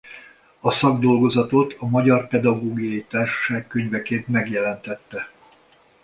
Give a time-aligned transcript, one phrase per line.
[0.59, 5.29] A szakdolgozatot a Magyar Pedagógiai Társaság könyvként megjelentette.